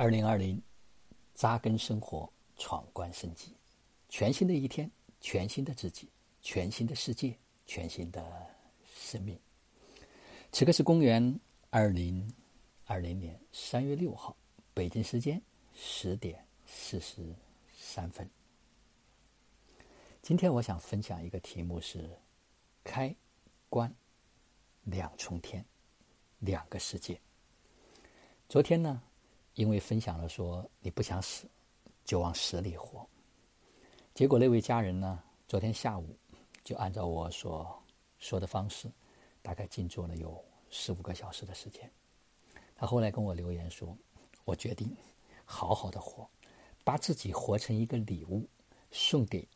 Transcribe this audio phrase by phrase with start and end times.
[0.00, 0.58] 二零二零，
[1.34, 3.54] 扎根生活，闯关升级，
[4.08, 6.08] 全新的一天，全新的自己，
[6.40, 8.24] 全新的世界，全新的
[8.96, 9.38] 生命。
[10.52, 11.38] 此刻是公元
[11.68, 12.26] 二零
[12.86, 14.34] 二零年三月六号，
[14.72, 15.38] 北京时间
[15.74, 17.34] 十点四十
[17.76, 18.26] 三分。
[20.22, 22.08] 今天我想分享一个题目是：
[22.82, 23.14] 开
[23.68, 23.94] 关
[24.84, 25.62] 两重天，
[26.38, 27.20] 两个世界。
[28.48, 29.02] 昨天呢？
[29.60, 31.46] 因为分享了说你不想死，
[32.02, 33.06] 就往死里活。
[34.14, 36.16] 结果那位家人呢，昨天下午
[36.64, 37.78] 就按照我所
[38.18, 38.90] 说的方式，
[39.42, 41.90] 大概静坐了有四五个小时的时间。
[42.74, 43.94] 他后来跟我留言说
[44.46, 44.96] ：“我决定
[45.44, 46.26] 好好的活，
[46.82, 48.48] 把自己活成一个礼物，
[48.90, 49.46] 送给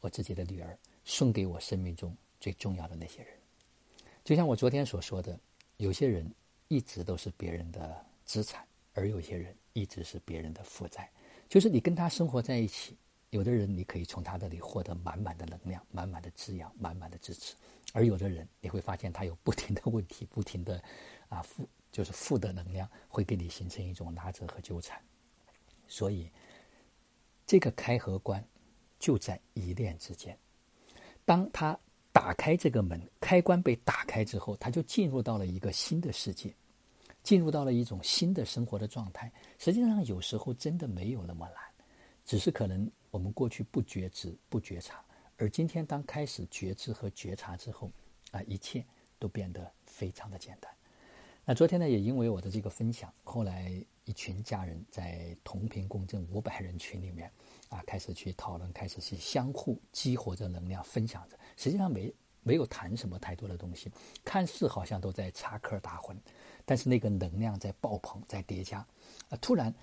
[0.00, 3.38] 我自己的女儿，送给我生命中最重要的那些人。”
[4.24, 5.38] 就像我昨天所说的，
[5.76, 6.34] 有些人
[6.68, 8.66] 一直都是别人的资产。
[8.92, 11.10] 而有些人一直是别人的负债，
[11.48, 12.96] 就是你跟他生活在一起，
[13.30, 17.54] 有的人你可以从他那里获得满满的能量、满满的滋养、满满的支持，
[17.92, 20.82] 而有的人你会发现他有不停的问题、不停的
[21.28, 25.00] 啊负，就是负的能量会给你形成一种拉扯和纠缠。
[25.86, 26.30] 所以，
[27.46, 28.44] 这个开和关
[28.98, 30.36] 就在一念之间。
[31.24, 31.78] 当他
[32.12, 36.54] 打开这个门，开关被打开之后，他就进入到了一个新的世界。
[37.30, 39.30] 进入到了一种新的生活的状态。
[39.56, 41.62] 实际上，有时候真的没有那么难，
[42.24, 45.00] 只是可能我们过去不觉知、不觉察，
[45.36, 47.88] 而今天当开始觉知和觉察之后，
[48.32, 48.84] 啊，一切
[49.20, 50.68] 都变得非常的简单。
[51.44, 57.30] 那昨天呢，也因为我的这个分享，后来一群家人在同频共振五百人群里面，
[57.68, 61.38] 啊，开始去讨论，开始去相互激活着能量，分享着。
[61.56, 63.88] 实际上没没有谈什么太多的东西，
[64.24, 66.16] 看似好像都在插科打诨。
[66.70, 68.78] 但是那个能量在爆棚，在叠加，
[69.28, 69.74] 啊，突然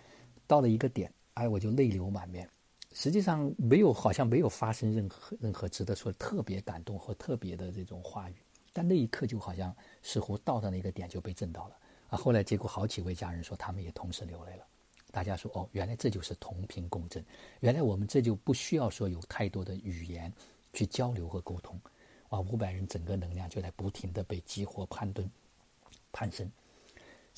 [0.47, 2.49] 到了一个点，哎，我就泪流满面。
[2.93, 8.35] 实际上没有，好像没有发生任何任何值得说特别感动或特别的这种话语。
[8.71, 11.75] 但那一刻就好像似乎到的那个点就被震到了
[12.07, 12.17] 啊。
[12.17, 14.65] 后来结果好几位家人说他们也同时流泪了。
[15.11, 17.21] 大家说哦，原来这就是同频共振，
[17.59, 20.31] 原来我们这就不需要说有太多的语言
[20.71, 21.77] 去交流和沟通
[22.29, 22.39] 啊。
[22.39, 25.29] 五百人整个能量就在不停的被激活、攀登、
[26.13, 26.49] 攀升。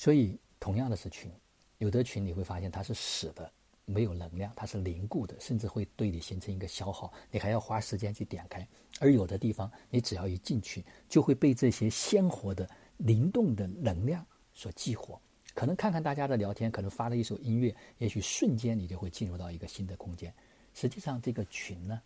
[0.00, 1.30] 所以，同样的是群，
[1.76, 3.52] 有的群你会发现它是死的，
[3.84, 8.66] 没有能量，它是凝固的，甚至会对你形成一个消耗，你还要花时间去点开。
[8.98, 12.66] 而有的地方，你只要一进去，就会被这些鲜活的、
[12.96, 15.20] 灵动的能量所激活。
[15.52, 20.32] 可能看看大家的聊天，可能发了一首音乐，也许瞬间你就会进入到一个新的空间。
[20.72, 22.00] 实际上，这个群呢，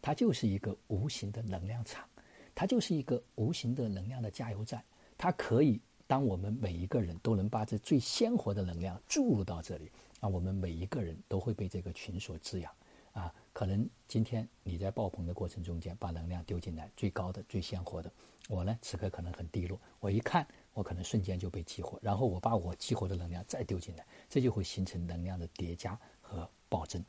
[0.00, 2.08] 它就是一个无形的能量场，
[2.54, 4.82] 它就是一个无形的能量的加油站，
[5.18, 5.78] 它可以。
[6.10, 9.88] 当我们每一个人都能把这最鲜活的能量注入到这里，
[10.18, 12.74] 啊，我们每一个人都会被这个群所滋养，
[13.12, 18.10] 啊，可能今天你在爆棚的过程中间把能量丢进来，最高的、最鲜活的，
[18.48, 20.44] 我呢此刻可能很低落，我一看，
[20.74, 27.00] 我可能瞬间就被激活，然后我把我激活的能量再丢进来，这就会形成能量的叠加和暴增。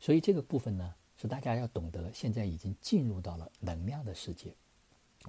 [0.00, 4.54] 所以这个部分呢，是大家要懂得，现在已经进入到了能量的世界，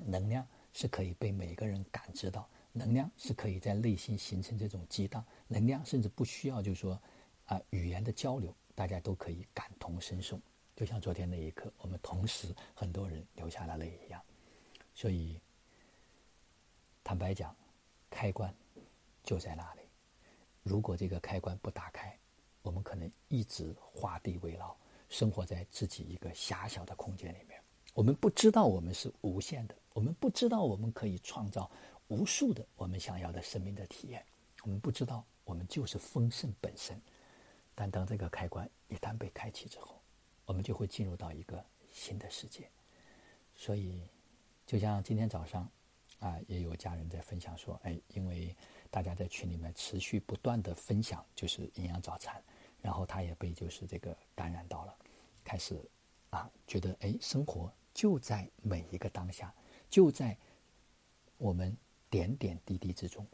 [0.06, 2.48] 能量是可以被每个人感知到。
[2.78, 7.02] 能量是可以在内心形成这种激荡，能量甚至不需要，就是说，
[7.46, 10.40] 啊，语言的交流，大家都可以感同身受。
[10.76, 14.22] 就像昨天那一刻，我们同时很多人流下了泪一样。
[14.94, 15.42] 所以，
[17.04, 17.56] 坦白讲，
[18.10, 18.54] 开关
[19.24, 19.82] 就在那里。
[20.64, 22.16] 如果这个开关不打开，
[22.62, 24.76] 我们可能一直画地为牢，
[25.10, 27.60] 生活在自己一个狭小的空间里面。
[27.94, 31.72] 我们不知道我们是无限的，我们不知道我们可以创造。
[32.10, 34.26] 无数的我们想要的生命的体验，
[34.64, 37.02] 我们不知道我们就是丰盛本身，
[37.76, 40.02] 但当这个开关一旦被开启之后，
[40.46, 42.70] 我们就会进入到一个新的世界。
[43.56, 44.10] 所以，
[44.66, 45.70] 就像今天早上，
[46.20, 48.56] 啊，也有家人在分享说，哎，因为
[48.90, 52.42] 大家在群里面持续不断的分享，就是营养早餐，
[52.82, 54.96] 然后他也被就是这个感染到了，
[55.44, 55.78] 开始
[56.30, 59.54] 啊，觉得哎，生活就在每一个当下，
[59.90, 60.38] 就在
[61.38, 61.76] 我们。
[62.10, 63.26] 点点滴滴之中，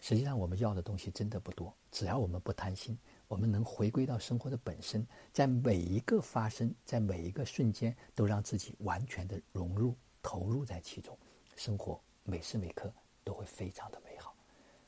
[0.00, 1.74] 实际上我们要的东西真的不多。
[1.90, 2.96] 只要我们不贪心，
[3.26, 11.18] 我们能回归到生活的本身，在每一个发生，在每一个瞬间，都让自己完全的融入、投入在其中，
[11.56, 12.92] 生活每时每刻
[13.24, 14.34] 都会非常的美好。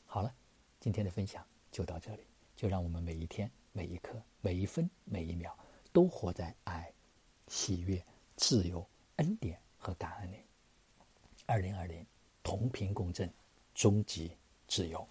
[0.06, 0.32] 好了，
[0.78, 2.22] 今天的分享就到这里，
[2.54, 5.52] 就让我们每一天、每一刻、每一分、每一秒，
[5.92, 6.92] 都活在爱、
[7.48, 8.02] 喜悦、
[8.36, 8.86] 自由、
[9.16, 10.36] 恩典和感恩里。
[11.46, 12.06] 二零二零。
[12.42, 13.30] 同频共振，
[13.74, 14.32] 终极
[14.66, 15.06] 自由。